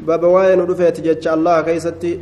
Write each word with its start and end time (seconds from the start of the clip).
بابا 0.00 0.28
وين 0.28 0.60
رفيت 0.60 1.00
جتش 1.00 1.28
الله 1.28 1.60
كيستي 1.60 2.20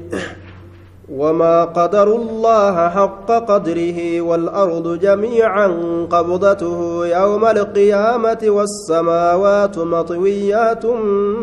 وما 1.12 1.64
قدر 1.64 2.08
الله 2.16 2.88
حق 2.88 3.30
قدره 3.30 4.20
والأرض 4.20 4.98
جميعا 5.00 5.66
قبضته 6.10 7.06
يوم 7.06 7.44
القيامة 7.44 8.38
والسماوات 8.46 9.78
مطويات 9.78 10.86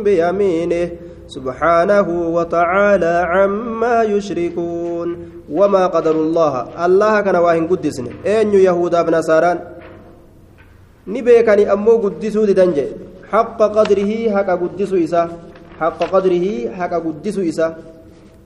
بيمينه 0.06 0.90
سبحانه 1.28 2.08
وتعالى 2.36 3.14
عما 3.34 4.04
يشركون 4.04 5.10
وما 5.52 5.88
قدر 5.88 6.12
الله 6.12 6.54
الله 6.86 7.22
كان 7.22 7.36
واهن 7.36 7.68
قدسن 7.68 8.06
أين 8.26 8.54
يهودا 8.54 9.02
بنصاران 9.02 9.60
نبيكني 11.08 11.74
أمو 11.74 11.94
قدسوا 12.04 12.46
دنجي 12.46 12.86
حق 13.32 13.60
قدره 13.62 14.12
حق 14.36 14.50
قدسوا 14.62 15.04
إسا 15.04 15.22
حق 15.80 16.00
قدره 16.14 16.46
حق 16.78 16.94
قدسوا 17.06 17.50
إسا. 17.50 17.76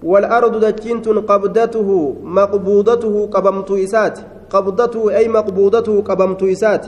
والأرض 0.03 0.65
دجنت 0.65 1.07
قبضته 1.07 2.15
مقبوضته 2.23 3.29
قبمت 3.33 3.71
إسات. 3.71 4.19
قبضته 4.49 5.17
أي 5.17 5.27
مقبوضته 5.27 6.01
قبمت 6.01 6.43
إسات. 6.43 6.85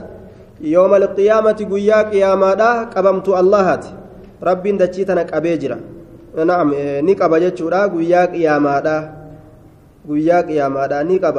يوم 0.62 0.94
القيامة 0.96 1.60
قيا 1.72 2.02
قياما 2.12 2.84
قبمت 2.84 3.30
اللهات. 3.30 3.86
رب 4.44 4.64
دجيتنا 4.64 5.22
قبيجرا. 5.22 5.78
نعم 6.46 6.74
نقب 7.08 7.36
جتشورا 7.36 7.88
قيا 7.88 8.26
قياما 8.26 8.76
قيا 10.10 10.42
قياما 10.42 11.04
نقب 11.04 11.38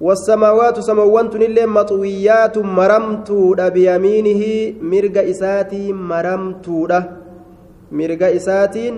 والسماوات 0.00 0.80
سموانت 0.80 1.34
اللي 1.36 1.66
مطويات 1.66 2.58
مرمتودا 2.58 3.68
بيمينه 3.68 4.42
مرق 4.82 5.16
إساتي 5.30 5.92
مرمتودا. 5.92 7.21
مرق 7.92 8.22
إساتين 8.22 8.94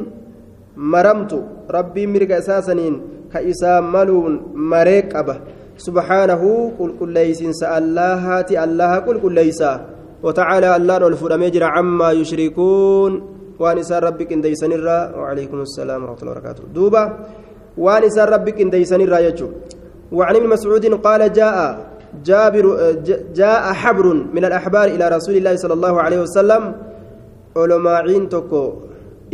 maramtu 0.75 1.39
rabbiin 1.71 2.11
mirga 2.11 2.43
isaa 2.43 2.59
saniin 2.59 3.29
ka 3.31 3.39
isaa 3.39 3.79
maluun 3.79 4.51
maree 4.59 5.07
qaba. 5.07 5.39
Subhaanahu 5.79 6.75
qulqulleeysinsa 6.79 7.79
allahaati 7.79 8.59
allaha 8.59 9.07
qulqulleeysa. 9.07 9.95
وتعالى 10.25 10.69
الله 10.77 10.97
الفر 11.13 11.33
مجرى 11.45 11.65
عما 11.77 12.09
يشركون 12.21 13.13
وان 13.61 13.79
اسان 13.79 14.01
ربك 14.09 14.33
ان 14.33 14.41
ديسن 14.41 14.73
وعليكم 15.21 15.59
السلام 15.69 16.01
ورحمه 16.03 16.21
الله 16.23 16.33
وبركاته 16.33 16.63
دوبا 16.75 17.05
وان 17.85 18.03
اسان 18.09 18.29
ربك 18.35 18.57
ان 18.61 18.71
ديسن 18.71 19.01
وعن 20.13 20.35
ابن 20.37 20.49
مسعود 20.49 20.85
قال 21.07 21.33
جاء 21.33 21.57
جابر 22.25 22.65
جاء 23.41 23.63
حبر 23.73 24.07
من 24.37 24.45
الاحبار 24.45 24.87
إلى 24.95 25.05
رسول 25.17 25.35
الله 25.37 25.55
صلى 25.57 25.75
الله 25.75 25.95
عليه 26.03 26.21
وسلم 26.25 26.63
علماء 27.57 28.25
تكو 28.35 28.65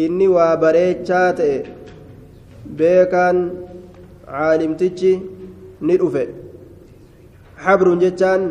inni 0.05 0.27
waa 0.37 0.55
bareechaa 0.62 1.33
ta'e 1.41 1.56
beekaan 2.79 3.39
caalimtichi 4.31 5.12
ni 5.87 5.97
dhufe 6.03 6.25
xabruun 7.65 8.01
jechaan 8.05 8.47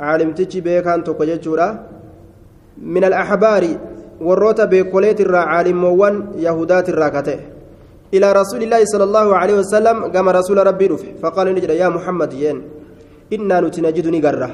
caalimtichi 0.00 0.64
beekaan 0.68 1.04
tokko 1.08 1.28
jechuudha 1.32 1.68
min 2.94 3.04
alaxbaari 3.10 3.72
warroota 4.28 4.70
beekoleetirraa 4.72 5.44
caalimmoowwan 5.52 6.24
yahudaatirraa 6.46 7.12
ka 7.18 7.22
ta'e 7.28 7.38
إلى 8.14 8.32
رسول 8.32 8.62
الله 8.62 8.82
صلى 8.86 9.04
الله 9.04 9.28
عليه 9.36 9.56
وسلم 9.66 9.96
قام 10.14 10.26
رسول 10.28 10.58
ربي 10.66 10.86
رفع 10.86 11.08
فقال 11.22 11.46
نجد 11.54 11.70
يا 11.74 11.88
محمد 11.90 12.32
ين 12.32 12.58
إنا 13.34 13.60
نتنجد 13.66 14.06
نقرة 14.06 14.50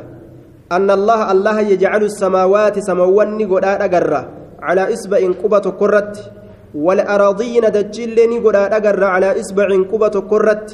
أن 0.73 0.89
الله 0.89 1.20
الله 1.33 1.57
يجعل 1.77 2.03
السماوات 2.11 2.77
سموان 2.81 3.41
قد 3.53 3.65
أقرة 3.65 4.20
على 4.67 4.83
إصبع 4.95 5.21
قبة 5.43 5.67
كرت 5.81 6.15
والأراضين 6.75 7.65
دجلني 7.77 8.39
قد 8.45 8.57
أقر 8.57 9.05
على 9.15 9.29
إصبع 9.41 9.69
قبة 9.93 10.17
كرت 10.31 10.69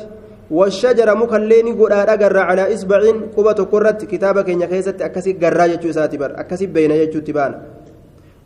والشجر 0.50 1.08
مكلني 1.22 1.72
قد 1.80 1.92
أقر 2.14 2.36
على 2.48 2.74
إصبع 2.74 3.00
قبة 3.36 3.58
كرت 3.72 4.00
كتابك 4.10 4.48
إن 4.50 4.64
كيست 4.64 4.98
أكسي 5.08 5.32
قراجة 5.42 5.84
ساتبر 5.96 6.30
أكسي 6.42 6.66
بين 6.66 6.90
يجو 6.90 7.20
تبان. 7.26 7.52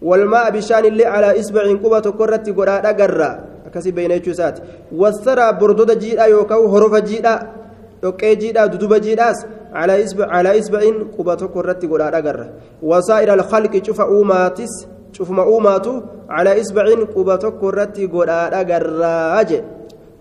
والماء 0.03 0.51
بشان 0.55 0.85
اللي 0.85 1.05
على 1.15 1.41
إصبع 1.41 1.63
قبة 1.83 2.07
كرت 2.19 2.47
قد 2.59 2.69
أقر 2.91 3.21
أكسي 3.67 3.91
بين 3.91 4.11
يجو 4.11 4.33
سات. 4.33 4.57
والثرى 5.01 5.47
بردود 5.61 5.99
جيدا 5.99 6.25
يوكو 6.25 6.67
هرف 6.73 6.95
جيدا 7.11 7.35
dhoqqee 8.03 8.37
jiidhaa 8.37 8.69
duduba 8.69 8.99
jiidhaas 8.99 9.47
calaa 9.73 10.55
isba'in 10.61 10.97
quba 11.17 11.37
tokko 11.37 11.61
irratti 11.63 11.87
godhaadha 11.93 12.21
garra 12.27 12.47
wasaa'ira 12.91 13.33
alkhalqi 13.39 13.81
cufa 13.87 14.09
uumaatis 14.11 14.73
cufuma 15.15 15.47
uumaatu 15.47 15.93
calaa 16.29 16.57
isba'in 16.63 17.07
quba 17.15 17.39
tokko 17.45 17.69
irratti 17.73 18.09
godhaadha 18.15 18.65
garraa 18.71 19.45
je 19.51 19.59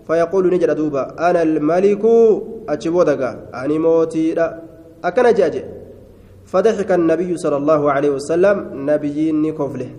fayaquulu 0.06 0.50
ni 0.50 0.58
jedha 0.62 0.74
duuba 0.80 1.02
ana 1.26 1.40
almaliku 1.48 2.12
achi 2.72 2.90
boodaga 2.94 3.30
ani 3.60 3.78
mootiidha 3.84 4.46
akkana 5.02 5.32
jea 5.32 5.50
je 5.56 5.62
فضحك 6.52 6.90
النبي 6.92 7.32
صلى 7.36 7.56
الله 7.56 7.82
عليه 7.92 8.10
وسلم 8.18 8.56
نبيين 8.90 9.44
كفله 9.56 9.90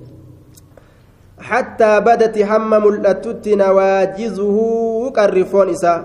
حتى 1.49 1.91
بدت 2.05 2.37
هم 2.45 2.71
ملأتت 2.85 3.45
نواجزه 3.47 4.57
قرفون 5.17 5.67
إساء 5.69 5.99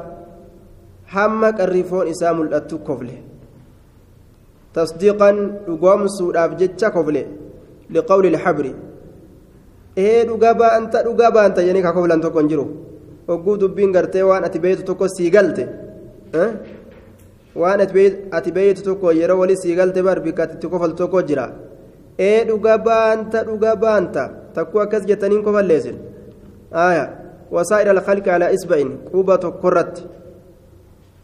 hamma 1.14 1.52
qarrifoon 1.58 2.08
isaa 2.12 2.34
mul'attu 2.38 2.78
kofle 2.88 3.14
tasdiiqan 4.76 5.38
dhugoomsuudhaaf 5.66 6.56
jecha 6.60 6.90
kofle 6.96 7.22
liqawli 7.94 8.30
lxabri 8.36 8.72
ee 10.06 10.24
dhuga 10.28 10.50
baanta 10.60 11.02
dhuga 11.06 11.30
baanta 11.36 11.62
jedhanii 11.66 11.82
ka 11.86 11.92
koflan 11.96 12.20
tokko 12.24 12.38
hin 12.42 12.48
jiru 12.52 12.64
hogguu 13.28 13.56
dubbiin 13.62 13.92
gartee 13.96 14.22
waan 14.30 14.44
ati 14.48 14.58
beeytu 14.64 14.82
tokko 14.90 15.08
sii 15.16 15.30
galte 15.36 15.64
waan 17.62 17.80
ati 18.38 18.52
beeytu 18.56 18.82
tokko 18.88 19.12
yeroo 19.20 19.38
wali 19.42 19.56
sii 19.62 19.74
galte 19.80 20.02
bar 20.08 20.18
bikka 20.26 20.42
ati 20.42 20.68
kofaltu 20.72 20.96
tokko 21.02 21.22
jira 21.30 21.46
ee 22.28 22.44
dhuga 22.50 22.78
baanta 22.88 23.44
dhuga 23.48 23.72
baanta 23.84 24.22
takkuu 24.54 24.80
akkas 24.84 25.06
jettaniin 25.10 25.42
kofalleessin 25.46 25.96
aya 26.86 27.04
wasaa'ira 27.56 27.90
alkhalqi 27.96 28.30
alaa 28.36 28.54
isba'in 28.58 28.90
quba 29.10 29.38
tokkorratti 29.46 30.02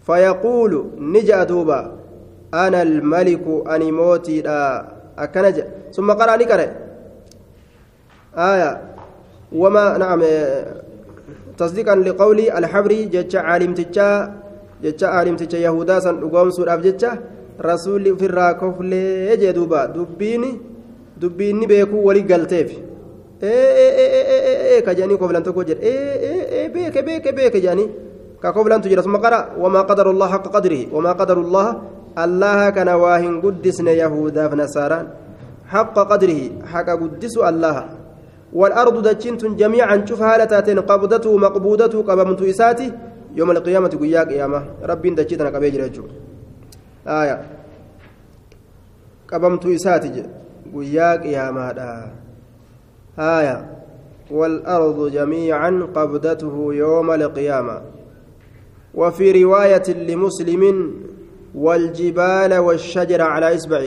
فيقول 0.07 0.73
نجا 0.99 1.45
دوبا 1.45 1.81
أنا 2.55 2.83
الملك 2.83 3.45
أني 3.75 3.93
موتي 3.93 4.43
لا 5.17 5.25
أكنجا 5.25 5.65
ثم 5.93 6.11
قرأ 6.13 6.37
نكره 6.37 6.69
آية 8.37 8.83
وما 9.53 9.99
نعم 9.99 10.23
تصديقا 11.59 11.95
لقولي 11.95 12.59
الحبري 12.59 13.05
جتش 13.05 13.37
عالم 13.37 13.75
تجا 13.75 14.33
جتش 14.83 15.05
عالم 15.05 15.37
تجا 15.37 15.59
يهودا 15.59 16.01
سن 16.01 16.31
قوم 16.31 16.51
سورة 16.51 16.77
جتش 16.77 17.07
رسول 17.61 18.19
في 18.19 18.27
الراكوف 18.27 18.81
لي 18.81 19.53
دوبا 19.53 19.87
دبيني 19.87 20.61
دبيني 21.21 21.67
بيكو 21.67 21.97
ولي 21.97 22.21
قلتيف 22.21 22.71
كجاني 24.87 25.17
كوفلان 25.17 25.43
تكو 25.43 25.63
جد 25.63 25.79
بيك 26.75 26.99
بيك 26.99 27.29
بيك 27.35 27.57
جاني 27.57 27.87
كقبل 28.43 28.81
تجرى 28.81 29.03
ثم 29.03 29.17
قرأ 29.17 29.41
وما 29.59 29.81
قدر 29.81 30.11
الله 30.11 30.27
حق 30.29 30.47
قدره 30.49 30.81
وما 30.93 31.13
قدر 31.13 31.39
الله 31.41 31.83
الله 32.19 32.71
كان 32.71 32.89
واهن 32.89 33.41
قدسنا 33.41 33.91
يهودا 33.91 34.49
فنسارا 34.49 35.01
حق 35.67 35.97
قدره 36.11 36.41
حق 36.73 36.89
قدس 36.91 37.39
الله. 37.39 37.89
والأرض 38.53 39.03
دجنت 39.03 39.45
جميعا 39.45 40.07
شوف 40.07 40.23
هالتاتين 40.23 40.79
قبضته 40.81 41.37
مقبوضته 41.39 42.03
قبمت 42.03 42.43
إساتي. 42.43 42.93
يوم 43.35 43.51
القيامة 43.51 43.89
قيا 43.89 44.23
قيامة 44.25 44.63
ربي 44.83 45.11
دجتنا 45.11 45.49
قبيج 45.49 45.77
رجو 45.77 46.05
آية. 47.07 47.37
قبمت 49.33 49.67
إساتي 49.67 50.23
قيا 50.75 51.17
قيامة 51.17 51.67
آية. 53.19 53.57
والأرض 54.31 55.11
جميعا 55.11 55.71
قبضته 55.94 56.55
يوم 56.75 57.11
القيامة. 57.11 57.77
وفي 58.94 59.44
رواية 59.44 59.88
لمسلم 60.09 60.62
والجبال 61.55 62.59
والشجر 62.59 63.23
على 63.23 63.55
إسبع 63.55 63.81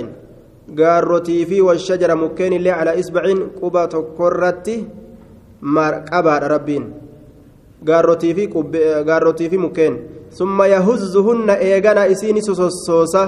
قارتي 0.80 1.46
في 1.46 1.62
والشجر 1.62 2.16
مكين 2.16 2.54
اللي 2.54 2.70
على 2.70 3.00
إسبع 3.00 3.24
قبة 3.62 3.94
كرتي 4.18 4.88
قبر 6.12 6.52
ربين. 6.52 6.84
قارتي 7.88 8.34
في 8.34 8.46
قارتي 9.10 9.50
في 9.50 9.58
مكين. 9.58 9.94
ثم 10.34 10.62
يهزهن 10.62 11.50
إيغانا 11.50 12.12
إسيني 12.12 12.42
سوسوسا 12.42 13.24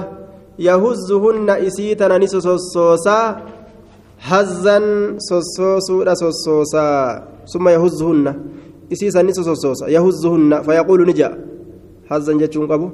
يهزهن 0.58 1.50
إسيتنا 1.50 2.18
نسوسوسا 2.18 3.18
هزا 4.20 4.76
سوسوسا 5.18 6.14
سوسوسا. 6.14 6.86
ثم 7.52 7.68
يهزهن. 7.68 8.26
إسيسا 8.92 9.22
نسوسوسا 9.22 9.86
يهزهن. 9.88 10.62
فيقول 10.62 11.00
نجا. 11.08 11.28
هزا 12.10 12.32
جتشون 12.32 12.66
قبو. 12.72 12.88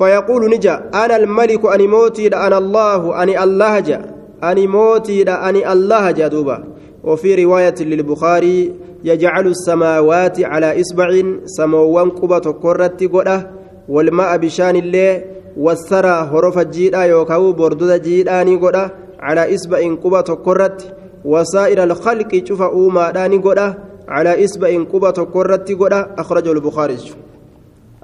فيقول 0.00 0.50
نجا 0.50 0.74
أنا 0.94 1.16
الملك 1.16 1.64
أني 1.74 1.86
موتي 1.86 2.26
أنا 2.28 2.58
الله 2.58 3.22
أني 3.22 3.44
الله 3.44 3.80
جا. 3.80 4.00
أني 4.44 4.66
موتي 4.66 5.22
أني 5.22 5.72
الله 5.72 6.10
جا 6.10 6.28
دوبا. 6.28 6.64
وفي 7.04 7.44
رواية 7.44 7.74
للبخاري 7.80 8.74
يجعل 9.04 9.46
السماوات 9.46 10.40
على 10.44 10.80
إصبع 10.80 11.08
سموان 11.44 12.10
قبة 12.10 12.46
كرة 12.62 13.00
قدة 13.14 13.50
والماء 13.88 14.36
بشان 14.36 14.76
الله 14.76 15.24
والثرى 15.56 16.16
هرف 16.32 16.58
الجيدا 16.58 17.02
يوكاو 17.04 17.52
بردود 17.52 18.02
جيداني 18.02 18.56
قدة 18.56 18.92
على 19.20 19.54
إصبع 19.54 19.78
قبة 20.04 20.28
كرة 20.44 20.78
وسائر 21.24 21.82
الخلق 21.82 22.44
شوف 22.48 22.62
أوما 22.62 23.10
داني 23.10 23.36
قدة 23.36 23.78
على 24.08 24.44
إصبع 24.44 24.68
قبة 24.92 25.18
كرة 25.34 25.64
قدة. 25.80 26.00
أخرجه 26.18 26.52
البخاري. 26.52 26.96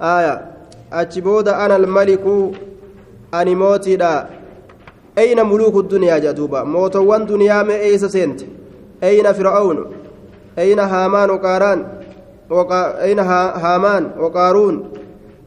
آية. 0.01 0.56
أتشبود 0.93 1.47
أنا 1.47 1.75
الملك 1.75 2.23
أني 3.33 3.55
موتي 3.55 3.95
دا 3.95 4.29
أين 5.17 5.45
ملوك 5.45 5.75
الدنيا 5.75 6.17
جدوبا 6.17 6.63
موتوان 6.63 7.25
دنيا 7.25 7.63
ما 7.63 7.75
إيس 7.79 8.05
سنت 8.05 8.41
أين 9.03 9.33
فرعون 9.33 9.85
أين 10.59 10.79
هامان 10.79 11.29
وقاران 11.29 11.87
وقا... 12.49 13.03
أين 13.03 13.19
ها... 13.19 13.57
هامان 13.57 14.11
وقارون 14.19 14.89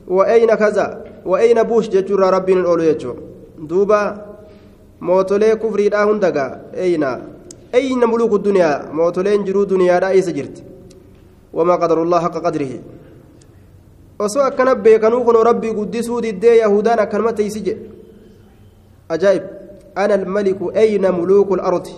وأين 0.08 0.54
كذا 0.54 1.04
وأين 1.26 1.62
بوش 1.62 1.88
جتشور 1.88 2.20
ربي 2.20 2.52
الأولو 2.52 2.82
جتشو 2.82 3.14
دوبا 3.58 4.30
mootolee 5.00 5.56
kufriidhaa 5.56 6.04
hundagaa 6.04 6.58
eyna 6.72 7.10
eyna 7.72 8.06
muluuku 8.06 8.38
duniyaa 8.38 8.92
mootoleen 8.92 9.44
jiruu 9.44 9.66
duniyaadhaa 9.68 10.10
eessa 10.16 10.32
jirti? 10.38 10.64
Wamaa 11.52 11.78
qadarullah 11.82 12.22
haqa 12.22 12.40
qadrihi? 12.46 12.80
Osoo 14.24 14.42
akkana 14.50 14.74
beekanuu 14.74 15.24
kunoo 15.24 15.44
rabbii 15.50 15.72
guddisuu 15.78 16.20
diddee 16.22 16.56
yahudaan 16.58 16.98
akkanuma 17.04 17.32
teeysi 17.32 17.60
jedhe. 17.66 17.90
Ajaa'ib. 19.08 19.42
Ana 19.94 20.14
almaliku 20.14 20.70
eyna 20.74 21.12
muluuku 21.12 21.56
lardi 21.56 21.94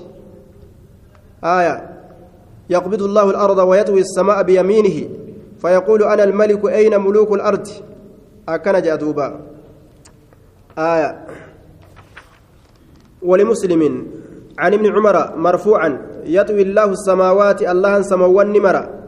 آية 1.44 1.88
يقبض 2.70 3.02
الله 3.02 3.30
الأرض 3.30 3.58
ويطوي 3.58 4.00
السماء 4.00 4.42
بيمينه 4.42 5.08
فيقول 5.58 6.02
أنا 6.02 6.24
الملك 6.24 6.64
أين 6.68 7.00
ملوك 7.00 7.32
الأرض 7.32 7.68
أكن 8.48 8.82
جادوبا 8.82 9.40
آية 10.78 11.26
ولمسلم 13.22 14.06
عن 14.58 14.74
ابن 14.74 14.86
عمر 14.96 15.36
مرفوعا 15.36 15.98
يطوي 16.24 16.62
الله 16.62 16.84
السماوات 16.84 17.62
الله 17.62 18.02
سموان 18.02 18.52
نمرا 18.52 19.01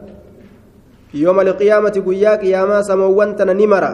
يوم 1.15 1.39
القيامة 1.39 1.95
قياك 2.07 2.43
ياما 2.43 2.81
سموان 2.81 3.35
نمرا. 3.39 3.91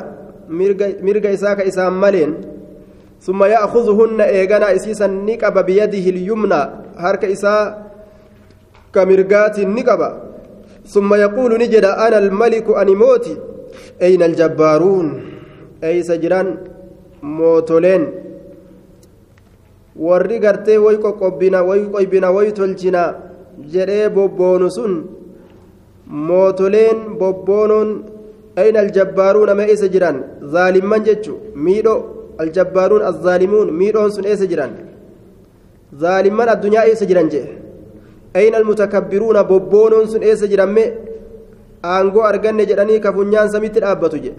مرق 1.06 1.26
إساك 1.26 1.60
إسام 1.70 2.02
ملين. 2.02 2.32
ثم 3.22 3.44
يأخذهن 3.44 4.22
إيغانا 4.22 4.76
إسيسا 4.76 5.08
نكب 5.08 5.66
بيده 5.66 6.06
اليمنى. 6.14 6.62
هرك 6.98 7.26
إساء 7.26 7.92
كمرقات 8.94 9.60
نقبا. 9.60 10.10
ثم 10.86 11.14
يقول 11.14 11.52
نجد 11.62 11.86
أنا 11.86 12.18
الملك 12.18 12.68
أني 12.70 12.96
موتي. 12.96 13.38
أين 14.02 14.24
الجبارون؟ 14.24 15.08
أي 15.84 16.04
سجران 16.04 16.58
موتولين. 17.24 18.04
warri 19.96 20.40
gartee 20.40 20.78
way 20.78 20.98
qoqqobbina 20.98 21.60
way 21.68 22.52
tolchina 22.58 23.04
jedhee 23.74 24.10
bobboonu 24.10 24.72
sun 24.72 24.94
mootoleen 26.12 27.00
bobboonuun 27.22 27.90
ayna 28.64 28.80
aljabbaaruuna 28.86 29.56
mee 29.60 29.68
eessa 29.74 29.88
jiran 29.96 30.24
zaalimman 30.54 31.04
jechu 31.08 31.34
miidho 31.66 31.96
aljabbaaruun 32.44 33.08
azzaalimuun 33.12 33.74
miidhoon 33.82 34.12
sun 34.16 34.26
eessa 34.32 34.52
jiran 34.54 34.78
zaalimman 36.04 36.50
addunyaa 36.56 36.86
eessa 36.92 37.06
jiran 37.12 37.30
jee 37.36 37.48
أين 38.36 38.56
المتكبرون 38.56 39.44
بوبونون 39.44 40.08
سن 40.08 40.24
إيسا 40.24 40.48
جرمي 40.48 40.86
آنغو 41.86 42.22
أرغن 42.22 42.66
جراني 42.66 43.00
كفنيان 43.00 43.48
سميت 43.50 43.78
الأبتو 43.78 44.18
جي 44.18 44.34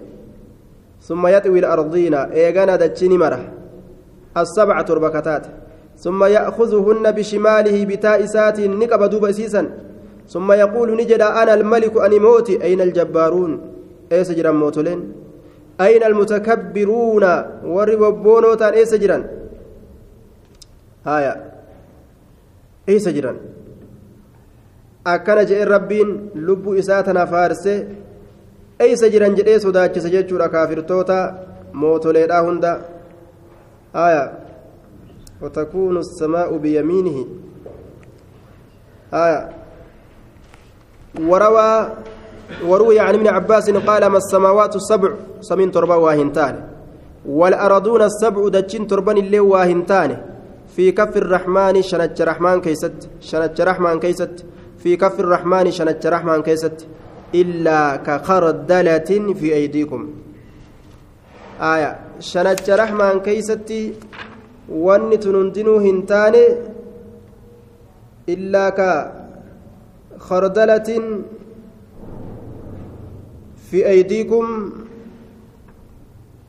ثم 1.07 1.27
يطوي 1.27 1.59
الأرضين 1.59 2.13
إيغانا 2.13 2.75
دتشيني 2.75 3.17
مرة 3.17 3.41
السبع 4.37 4.81
تربكتات 4.81 5.45
ثم 6.03 6.23
يأخذهن 6.23 7.05
بشماله 7.11 7.85
بتائسات 7.85 8.59
نكب 8.59 9.03
دوب 9.11 9.25
إسيسا 9.25 9.61
ثم 10.29 10.51
يقول 10.51 10.97
نجد 10.97 11.21
أنا 11.21 11.53
الملك 11.53 11.97
أني 11.97 12.19
موتي 12.19 12.63
أين 12.63 12.81
الجبارون؟ 12.81 13.51
إيسا 14.11 14.33
جران 14.33 14.55
موتولين. 14.55 15.13
أين 15.81 16.03
المتكبرون؟ 16.03 17.23
وربوبونوتان 17.65 18.73
إيسا 18.73 18.97
جران. 18.97 19.23
هايا. 21.05 21.33
إيسا 22.89 23.11
جران. 23.11 23.37
akkana 25.05 25.43
jedheen 25.43 25.67
rabbiin 25.67 26.31
lubbuu 26.35 26.75
isaa 26.79 27.03
tana 27.03 27.27
faarse 27.27 27.73
eeysa 28.79 29.09
jiran 29.13 29.35
jedhee 29.35 29.59
sodaachisa 29.59 30.09
jechuudha 30.13 30.47
kaafirtoota 30.49 31.17
mootoleedhaa 31.73 32.41
hunda 32.47 32.71
aya 33.93 34.23
وتكون 35.43 35.97
السماء 35.97 36.57
بيمينه. 36.57 37.27
آية 39.13 39.62
وروى 41.19 41.91
وروي 42.65 42.99
عن 42.99 43.13
ابن 43.15 43.27
عباس 43.27 43.69
قال 43.69 44.05
ما 44.05 44.17
السماوات 44.17 44.75
السبع 44.75 45.09
سمين 45.41 45.71
تربة 45.71 45.97
واهنتان. 45.97 46.63
والأرضون 47.25 48.01
السبع 48.01 48.47
دجين 48.47 48.87
تربان 48.87 49.17
اللي 49.17 49.39
واهنتان. 49.39 50.17
في 50.75 50.91
كف 50.91 51.17
الرحمن 51.17 51.81
شنج 51.81 52.21
رحمن 52.21 52.61
كيست 52.61 53.09
شنج 53.21 53.61
رحمن 53.61 53.99
كيست. 53.99 54.45
في 54.77 54.95
كف 54.95 55.19
الرحمن 55.19 55.71
شنج 55.71 56.07
رحمن 56.07 56.41
كيست. 56.41 56.87
إلا 57.35 57.95
كخردلة 57.95 59.09
في 59.39 59.53
أيديكم. 59.53 60.09
آية 61.61 61.99
شنج 62.19 62.71
رحمن 62.71 63.19
كيست. 63.19 63.71
wanni 64.69 65.17
tun 65.19 65.35
hundinuu 65.35 65.79
hin 65.83 66.05
taane 66.07 66.43
illaa 70.19 70.21
ka 70.21 70.27
khardalatin 70.29 71.25
fi 73.69 73.85
aydiikum 73.85 74.73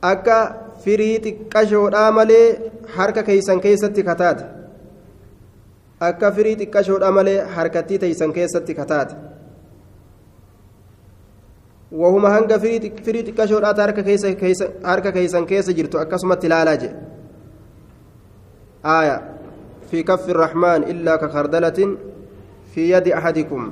akka 0.01 0.55
firii 0.83 1.19
xiqqashoodhaa 1.19 2.11
malee 2.11 2.71
harka 2.95 3.23
keeysan 3.23 3.61
keessatti 3.61 4.03
kataate 4.03 4.43
akka 5.99 6.31
firii 6.31 6.55
xiqqashoodhaa 6.55 7.11
malee 7.11 7.41
harkattii 7.55 7.97
teeysan 7.97 8.33
keessatti 8.33 8.73
kataate 8.73 9.15
wahuma 11.91 12.29
hanga 12.29 12.59
firii 12.59 12.79
xiqqashoodhaata 13.25 13.81
harka 14.83 15.11
keeysan 15.11 15.45
keessa 15.45 15.71
jirtu 15.73 15.97
akkasumatti 15.97 16.47
ilaalaa 16.47 16.75
jedhe 16.75 17.15
آية 18.85 19.21
في 19.91 20.03
كف 20.03 20.29
الرحمن 20.29 20.83
إلا 20.83 21.15
كخردلة 21.15 21.97
في 22.75 22.91
يد 22.91 23.07
أحدكم. 23.07 23.71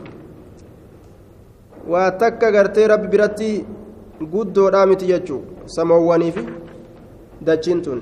واتك 1.87 2.43
غرتي 2.43 2.85
ربي 2.87 3.07
برتي 3.11 3.65
قدو 4.33 4.67
رامتي 4.67 5.09
يجو. 5.11 5.39
سمواني 5.67 6.31
في 6.31 6.43
دجنتون. 7.41 7.99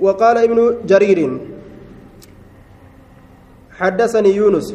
وقال 0.00 0.36
ابن 0.38 0.86
جرير 0.86 1.20
حدثني 3.78 4.30
يونس. 4.38 4.74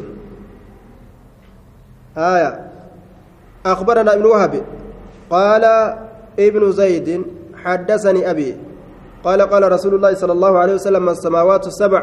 آية. 2.16 2.50
أخبرنا 3.66 4.14
ابن 4.14 4.24
وهب. 4.24 4.54
قال 5.30 5.64
ابن 6.38 6.72
زيد 6.72 7.08
حدثني 7.64 8.30
أبي. 8.30 8.56
قال 9.24 9.40
قال 9.42 9.72
رسول 9.72 9.94
الله 9.94 10.14
صلى 10.14 10.32
الله 10.32 10.58
عليه 10.58 10.74
وسلم 10.74 11.08
السماوات 11.08 11.66
السبع. 11.66 12.02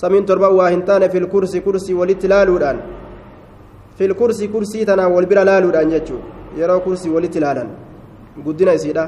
samiin 0.00 0.26
torba 0.30 0.48
waa 0.58 0.70
hin 0.74 0.82
taane 0.88 1.08
filkursi 1.14 1.60
kursii 1.66 1.98
walitti 2.00 2.28
laaluudhaan 2.32 2.78
fil 3.98 4.14
kursi 4.20 4.48
kursii 4.54 4.84
tanaan 4.88 5.12
wal 5.16 5.26
bira 5.30 5.44
laaluudhaan 5.50 5.90
jechuu 5.94 6.20
yeroo 6.58 6.80
kursii 6.86 7.14
walitti 7.16 7.40
laalan 7.44 7.70
guddina 8.44 8.74
isiidha 8.78 9.04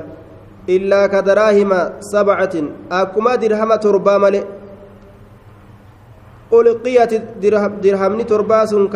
illaa 0.74 1.04
ka 1.08 1.12
kadaraahima 1.14 1.80
sabcatin 2.12 2.66
akkuma 3.00 3.32
dirhama 3.42 3.76
torbaa 3.84 4.18
male 4.24 4.40
ulqiyati 6.58 7.20
dirhamni 7.82 8.24
torbaa 8.32 8.64
sun 8.70 8.88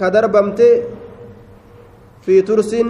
ka 0.00 0.10
darbamte 0.14 0.68
fi 2.24 2.42
tursin 2.48 2.88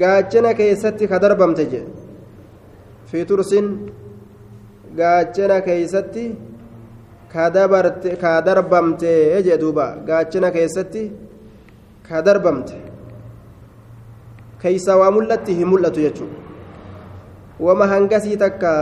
gaachana 0.00 0.54
keessatti 0.60 1.08
ka 1.08 1.18
darbamte 1.24 1.64
jedhe 1.72 1.90
fi 3.10 3.24
tursin 3.30 3.66
gaachana 4.98 5.60
keeysatti 5.66 6.24
ka 7.32 7.50
darbamte 8.46 9.12
jee 9.46 9.58
duuba 9.62 9.86
gaachana 10.08 10.50
keessatti 10.56 11.02
ka 12.08 12.22
darbamte 12.26 12.76
keeysa 14.62 14.98
waa 15.02 15.10
mul'atti 15.18 15.58
hin 15.60 15.68
mul'atu 15.72 16.00
jechuu 16.06 16.30
wama 17.66 17.86
hangasii 17.92 18.36
takka 18.44 18.72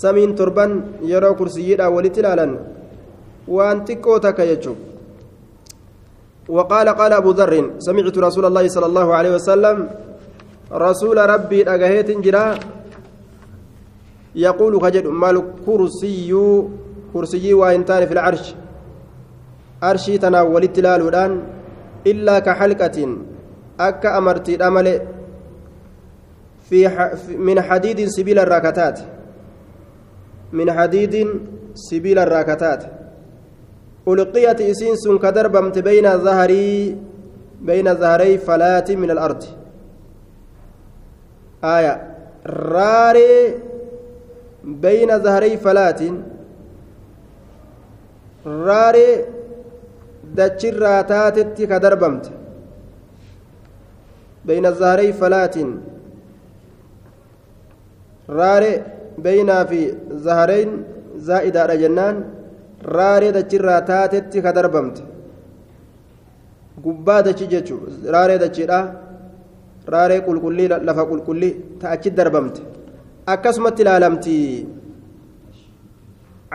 samiin 0.00 0.34
torban 0.34 0.72
yeroo 1.12 1.34
kursiyyiidhaan 1.40 1.94
walitti 1.96 2.20
ilaalan 2.22 2.52
وأن 3.50 3.84
تكوتك 3.84 4.38
يجوب 4.38 4.78
وقال 6.48 6.88
قال 6.88 7.12
أبو 7.12 7.30
ذر 7.30 7.54
سمعت 7.78 8.16
رسول 8.18 8.44
الله 8.46 8.64
صلى 8.68 8.86
الله 8.86 9.08
عليه 9.14 9.32
وسلم 9.38 9.76
رسول 10.72 11.18
ربي 11.18 11.60
أجهيت 11.74 12.10
جرا 12.24 12.44
يقول 14.34 14.82
خجل 14.82 15.08
ما 15.08 15.30
الكرسي 15.30 16.34
كرسي 17.14 17.54
وإنتان 17.54 18.06
في 18.06 18.12
العرش. 18.12 18.54
أرشي 19.82 20.18
تناولت 20.18 20.78
لالودان 20.78 21.40
إلا 22.06 22.38
كحلقة 22.38 23.16
أكا 23.80 24.18
أمرتي 24.18 24.54
الأمل 24.54 25.00
في 26.68 27.08
من 27.38 27.60
حديد 27.60 28.04
سبيل 28.06 28.38
الراكتات 28.38 29.00
من 30.52 30.72
حديد 30.72 31.28
سبيل 31.74 32.18
الراكتات 32.18 32.84
ألقيت 34.08 34.60
إسينس 34.60 35.08
كدربمت 35.08 35.78
بين 35.78 36.18
ظهري 36.18 36.96
بين 37.60 37.94
ظهري 37.94 38.38
فلات 38.38 38.90
من 38.90 39.10
الأرض. 39.10 39.44
آية. 41.64 42.16
راري 42.46 43.54
بين 44.64 45.18
ظهري 45.18 45.56
فلات 45.56 46.00
راري 48.46 49.24
taatetti 51.10 51.66
ka 51.66 51.78
darbamte 51.80 52.30
beyna 54.46 54.70
zaharey 54.80 55.12
falaatin 55.20 55.70
raare 58.38 58.72
beynaa 59.24 59.64
fi 59.70 59.80
zahareyn 60.26 60.70
zaa'idaadha 61.28 61.76
jennaan 61.82 62.16
raaree 62.96 63.32
dachirraa 63.38 63.80
taatetti 63.92 64.42
ka 64.42 64.52
darbamte 64.58 65.02
gubbaa 66.84 67.22
dachi 67.28 67.46
jechu 67.52 67.76
raaree 68.14 68.38
dachiidha 68.44 68.80
raaree 69.94 70.20
qulqullii 70.28 70.68
lafa 70.88 71.04
qulqullii 71.10 71.52
ta 71.80 71.86
achi 71.94 72.10
darbamte 72.18 72.60
akkasumatti 73.34 73.82
ilaalamti. 73.82 74.36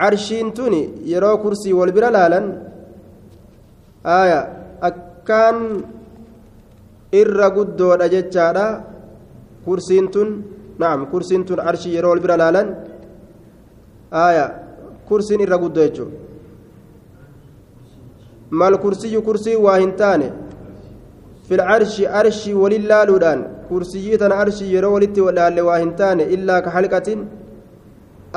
Carshiin 0.00 0.52
tun 0.56 0.74
yeroo 1.12 1.36
kursii 1.44 1.72
wal 1.78 1.92
bira 1.96 2.10
laalan 2.16 2.46
akkaan 4.88 5.56
irra 7.20 7.48
guddoodha 7.56 8.12
jechaadha. 8.14 8.66
Kursiin 9.64 10.06
tun 10.14 10.28
naam 10.78 11.06
kursiin 11.12 11.44
tun 11.48 11.60
arshii 11.60 11.94
yeroo 11.96 12.12
wal 12.14 12.22
bira 12.24 12.36
laalan 12.42 12.68
kursiin 15.08 15.40
irra 15.40 15.58
guddoo 15.58 15.86
jechuu 15.86 16.10
mal 18.50 18.78
kursiyyu 18.78 19.22
kursii 19.22 19.56
waa 19.56 19.78
hin 19.78 19.92
taane 20.00 20.32
fil 21.48 21.60
arshi 21.60 22.06
arshii 22.20 22.54
walin 22.62 22.88
laaluudhaan 22.92 23.44
kursiyyii 23.68 24.18
tana 24.22 24.38
arshii 24.42 24.72
yeroo 24.74 24.92
walitti 24.96 25.20
laalle 25.38 25.66
waa 25.68 25.78
hin 25.82 25.92
taane 26.00 26.24
illaa 26.36 26.60
ka 26.66 26.70
halqatin 26.76 27.20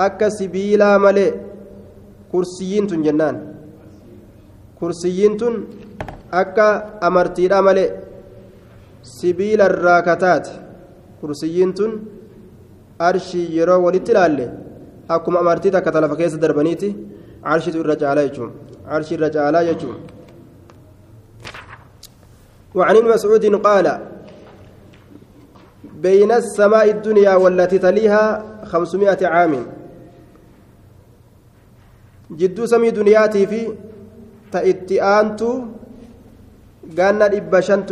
akka 0.06 0.32
sibiilaa 0.38 0.98
malee 1.06 1.32
kursiyyiin 2.32 2.88
tun 2.90 3.04
jennaan 3.08 3.38
kursiyyiin 4.80 5.38
tun 5.42 5.56
akka 6.42 6.68
amartiidha 7.08 7.62
malee 7.68 7.90
sibiila 9.18 9.70
irraa 9.72 10.02
kataate 10.10 10.52
kursiyyiin 11.22 11.74
tun 11.80 11.92
arshii 13.10 13.48
yeroo 13.58 13.80
walitti 13.88 14.12
ilaalle 14.16 14.46
akkuma 15.16 15.40
amartii 15.44 15.72
takka 15.76 15.92
talafa 15.92 16.16
keessa 16.22 16.42
darbaniiti 16.46 16.90
arshiitu 17.54 17.84
irra 17.84 17.96
caalaa 18.02 18.26
jechuun 18.30 18.52
arshii 18.96 19.16
irra 19.20 19.30
caalaa 19.36 19.68
jechuun 19.72 20.00
وعن 22.76 22.96
مسعود 23.14 23.46
قال 23.68 23.88
بين 26.02 26.32
السماء 26.32 26.90
الدنيا 26.90 27.36
والتي 27.36 27.78
تليها 27.78 28.24
خمسمائة 28.66 29.28
عام. 29.28 29.54
جدو 32.32 32.66
سمي 32.66 32.92
دنياتي 32.92 33.48
في 33.48 33.62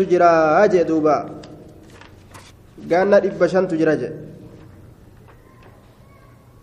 jira 0.10 0.68
jee 0.72 0.84
duuba 0.84 1.30
gaanna 2.90 3.20
dhibba 3.20 3.46
shantu 3.48 3.76
jira 3.78 3.96
jee 3.98 4.12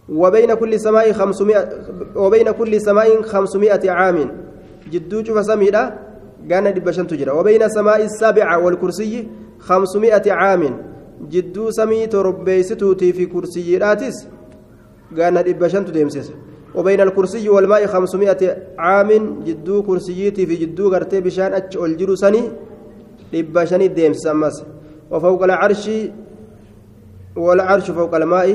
وبين 0.08 0.54
كل 0.54 0.80
سماء 0.80 1.12
خمسمائة 1.12 1.68
وبين 2.16 2.50
كل 2.50 2.80
سماء 2.80 3.22
خمسمائة 3.22 3.90
عام. 3.90 4.30
جدو 4.92 5.24
شوف 5.24 5.44
سميدا 5.44 5.98
قانا 6.50 6.70
دبشن 6.70 7.06
تجرى 7.06 7.30
وبين 7.30 7.62
السماء 7.62 8.04
السابعة 8.04 8.58
والكرسي 8.58 9.28
خمسمائة 9.58 10.32
عام. 10.32 10.93
جدو 11.30 11.70
سمي 11.70 12.06
تربيستوتي 12.06 13.12
في 13.12 13.26
كرسي 13.26 13.78
راتس 13.78 14.26
قانا 15.18 15.40
دبشن 15.40 15.84
تديمسيس 15.84 16.32
وبين 16.74 17.00
الكرسي 17.00 17.48
والماء 17.48 17.86
خمسمائة 17.86 18.56
عام 18.78 19.10
جدو 19.46 19.82
كرسيتي 19.82 20.46
في 20.46 20.56
جدو 20.56 20.88
غرتي 20.92 21.20
بشان 21.20 21.54
أتش 21.54 21.76
الجرو 21.76 22.14
سني 22.14 22.42
لبشاني 23.32 23.88
ديم 23.88 24.12
سمس 24.12 24.64
وفوق 25.10 25.42
العرش 25.44 25.90
والعرش 27.36 27.90
فوق 27.90 28.14
الماء 28.14 28.48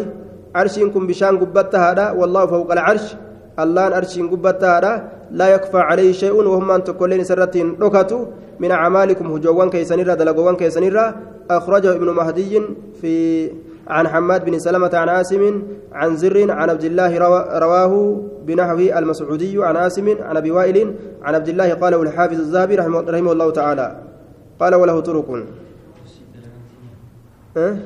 عرش 0.55 0.79
إنكم 0.79 1.07
بشان 1.07 1.37
قبتها 1.37 1.91
هذا 1.91 2.11
والله 2.11 2.45
فوق 2.45 2.71
العرش 2.71 3.15
الله 3.59 3.81
عرش 3.81 4.19
قبتها 4.19 4.77
هذا 4.77 4.93
لا 5.31 5.47
يكفى 5.55 5.77
عليه 5.77 6.11
شيء 6.11 6.33
وهم 6.33 6.71
أن 6.71 6.83
تكلين 6.83 7.23
سرتين 7.23 7.75
ركتوا 7.81 8.25
من 8.59 8.71
أعمالكم 8.71 9.25
هجوان 9.31 9.69
كيسنيرا 9.69 10.13
دلقوان 10.13 10.55
كيسنيرا 10.55 11.05
أخرجه 11.51 11.95
ابن 11.95 12.09
مهدي 12.09 12.61
في 13.01 13.49
عن 13.87 14.07
حماد 14.07 14.45
بن 14.45 14.59
سلمة 14.59 14.89
عن 14.93 15.09
عاصم 15.09 15.61
عن 15.91 16.15
زر 16.15 16.51
عن 16.51 16.69
عبد 16.69 16.83
الله 16.83 17.17
رواه 17.59 18.23
بنحو 18.45 18.77
المسعودي 18.77 19.65
عن 19.65 19.75
عاصم 19.75 20.15
عن 20.21 20.37
أبي 20.37 20.51
وائل 20.51 20.95
عن 21.21 21.35
عبد 21.35 21.49
الله 21.49 21.73
قاله 21.73 22.01
الحافظ 22.01 22.39
الذهبي 22.39 22.75
رحمه, 22.75 23.31
الله 23.31 23.51
تعالى. 23.51 24.03
قال 24.59 24.75
وله 24.75 24.99
طرق. 24.99 25.45
أه؟ 27.57 27.77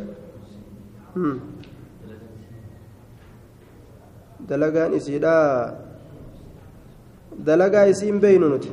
dalagaan 4.49 4.93
isiidha 4.97 5.35
dalagaa 7.47 7.85
isiin 7.93 8.19
beynu 8.19 8.49
nuti 8.53 8.69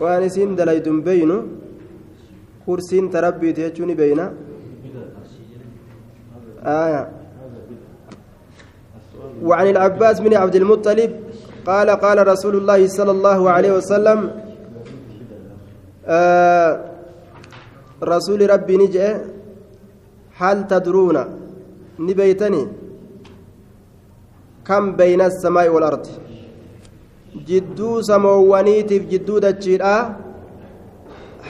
waan 0.00 0.22
isiin 0.28 0.54
dalaydun 0.60 1.02
beynu 1.08 1.36
kursiin 2.66 3.10
tarabbiiti 3.10 3.60
jechuu 3.62 3.86
ni 3.86 3.94
beeyna? 3.94 4.26
وعن 9.44 9.66
العباس 9.76 10.20
بن 10.20 10.32
عبد 10.34 10.56
المطلب 10.56 11.10
قال 11.66 11.88
قال 11.90 12.18
رسول 12.26 12.54
الله 12.56 12.80
صلى 12.88 13.10
الله 13.10 13.40
عليه 13.50 13.72
وسلم 13.72 14.18
آه 16.06 16.72
رسول 18.02 18.40
ربي 18.50 18.76
نجأ 18.76 19.08
هل 20.40 20.66
تدرون؟ 20.66 21.16
نبيتني. 21.98 22.62
كم 24.64 24.96
بين 24.96 25.20
السماء 25.20 25.68
والأرض؟ 25.68 26.06
جدو 27.48 28.02
سموانيتف 28.02 29.02
جدو 29.12 29.38
دجيرا 29.38 29.96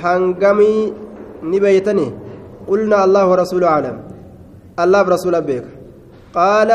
هنغمي 0.02 1.03
نبيتني. 1.52 2.08
قلنا 2.68 3.04
الله 3.04 3.22
ورسوله 3.30 3.66
أعلم. 3.68 3.96
الله 4.82 5.00
برسوله 5.02 5.38
بيك 5.38 5.66
قال 6.34 6.70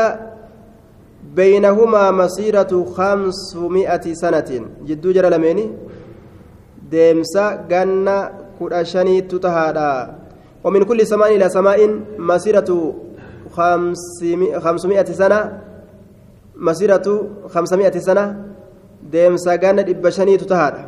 بينهما 1.36 2.04
مسيرة 2.10 2.72
خمسمائة 2.96 4.04
سنة. 4.22 4.50
جدو 4.88 5.08
جرى 5.12 5.28
لميني. 5.34 5.66
ديمسا 6.90 7.44
جنة 7.70 8.18
كرشاني 8.58 9.16
تتهادا. 9.30 9.92
ومن 10.64 10.82
كل 10.84 11.00
سماء 11.06 11.28
إلى 11.36 11.46
سماء 11.48 11.80
مسيرة 12.18 12.70
خمسمائة 14.64 15.08
سنة. 15.20 15.40
مسيرة 16.56 17.06
خمسمائة 17.54 17.96
سنة. 17.98 18.24
ديمسا 19.12 19.54
جنة 19.54 19.86
إبشاني 19.92 20.36
تتهادا. 20.36 20.82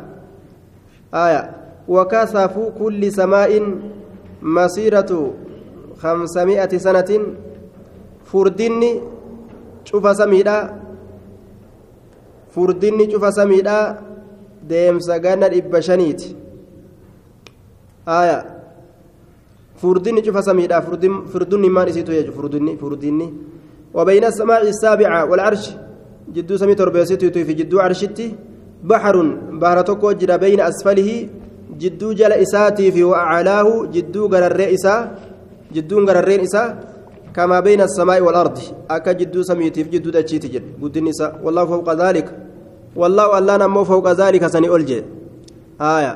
آية. 1.13 1.62
وكثف 1.87 2.55
كل 2.79 3.11
سماء 3.11 3.51
مسيرة 4.41 5.11
خمسمائة 5.97 6.77
سنة. 6.77 7.11
فردني 8.25 8.91
شوف 9.85 10.05
سميدا. 10.15 10.57
فردني 12.55 13.11
شوف 13.11 13.25
سميدا. 13.33 13.79
deemsa 14.63 15.19
ganna 15.19 15.49
dhibba 15.51 15.81
shaniiti 15.81 16.35
aya 18.07 18.45
furdinni 19.75 20.21
cufa 20.23 20.41
samiidha 20.41 20.79
furdunni 20.81 21.69
maan 21.69 21.87
isiitu 21.91 22.11
jechu 22.15 22.31
furdinni 22.31 22.77
furdinni 22.79 23.27
وبين 23.93 24.23
السماء 24.23 24.61
السابعة 24.69 25.25
والعرش. 25.25 25.69
جدو 26.33 26.57
سمي 26.57 26.75
تربيسيتي 26.75 27.43
في 27.43 27.53
جدو 27.53 27.79
عرشتي. 27.79 28.35
بحر 28.83 29.15
بحر 29.61 29.81
توكو 29.81 30.11
جرا 30.11 30.35
بين 30.35 30.59
أسفله. 30.61 31.29
جدو 31.81 32.13
جل 32.13 32.33
إساتي 32.33 32.91
في 32.91 33.03
وأعلاه 33.03 33.85
جدو 33.93 34.27
غرر 34.27 34.73
إسا 34.73 34.95
جدو 35.73 36.05
غررين 36.07 36.39
إسا 36.39 36.63
كما 37.35 37.59
بين 37.59 37.81
السماء 37.81 38.21
والأرض 38.21 38.57
أكا 38.89 39.11
جدو 39.11 39.43
سميتي 39.43 39.83
في 39.83 39.89
جدو 39.89 40.09
دجيتي 40.09 40.47
جد 40.47 40.65
قد 40.81 40.97
النساء 40.97 41.39
والله 41.43 41.65
فوق 41.65 41.93
ذلك 41.93 42.27
والله 42.95 43.37
ألا 43.37 43.57
نمو 43.57 43.83
فوق 43.83 44.07
ذلك 44.11 44.47
سني 44.47 44.69
ألجي 44.75 45.03
آية 45.81 46.13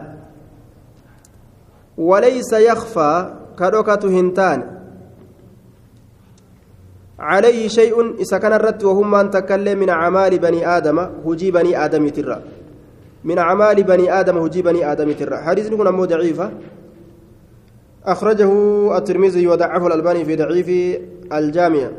وليس 1.97 2.51
يخفى 2.53 3.33
كروكة 3.59 4.03
هنتان 4.19 4.59
عليه 7.19 7.67
شيء 7.67 8.15
إذا 8.21 8.37
كان 8.37 8.53
الرد 8.53 8.83
وهم 8.83 9.11
من 9.11 9.29
تكلم 9.29 9.79
من 9.79 9.89
أعمال 9.89 10.39
بني 10.39 10.67
آدم 10.77 10.99
هجي 11.25 11.51
بني 11.51 11.85
آدم 11.85 12.09
ترى 12.09 12.41
من 13.27 13.38
أعمال 13.38 13.84
بني 13.84 14.07
آدم 14.19 14.38
هجي 14.38 14.62
بني 14.62 14.91
آدم 14.91 15.12
ترى. 15.12 15.38
حديث 15.38 15.72
نكون 15.72 15.88
أمو 15.88 16.05
ضعيفة. 16.05 16.51
أخرجه 18.05 18.51
الترمذي 18.98 19.48
وضعفه 19.48 19.88
الألباني 19.88 20.25
في 20.25 20.36
ضعيف 20.36 20.69
الجامع. 21.34 21.91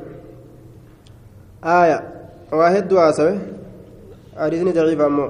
آية. 1.64 1.98
واحد 2.52 2.92
واسوي 2.92 3.38
حديث 4.36 4.62
ضعيف 4.74 5.00
أمو 5.00 5.28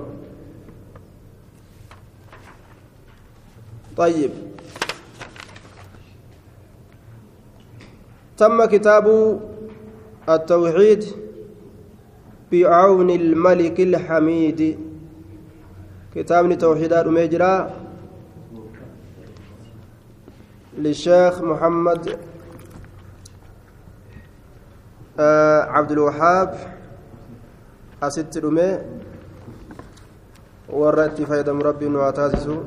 طيب. 3.96 4.30
تم 8.36 8.64
كتاب 8.64 9.06
التوحيد 10.28 11.04
بعون 12.52 13.10
الملك 13.10 13.80
الحميد. 13.80 14.87
كتاب 16.14 16.58
توحيد 16.58 16.92
المجرى 16.92 17.70
للشيخ 20.78 21.42
محمد 21.42 22.18
آه 25.20 25.62
عبد 25.62 25.90
الوهاب 25.92 26.54
أست 28.02 28.38
رمي 28.38 28.78
ورأت 30.68 31.22
فايدة 31.22 31.52
مربي 31.52 31.86
واتاسسو 31.86 32.64